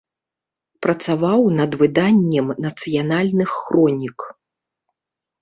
Працаваў 0.85 1.41
над 1.59 1.71
выданнем 1.81 2.47
нацыянальных 2.67 3.49
хронік. 3.59 4.19